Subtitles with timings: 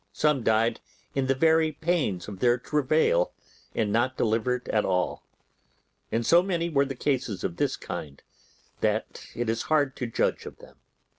[0.13, 0.79] Some died
[1.13, 3.33] in the very pains of their travail,
[3.75, 5.21] and not delivered at all;
[6.11, 8.19] and so many were the cases of this kind
[8.79, 10.77] that it is hard to judge of them.